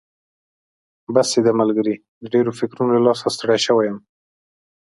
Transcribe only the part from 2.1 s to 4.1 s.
د ډېرو فکرونو له لاسه ستړی شوی یم.